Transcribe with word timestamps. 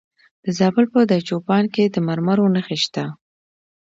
د 0.43 0.45
زابل 0.59 0.85
په 0.93 0.99
دایچوپان 1.09 1.63
کې 1.73 1.83
د 1.89 1.95
مرمرو 2.07 2.53
نښې 2.55 2.77
شته. 2.83 3.03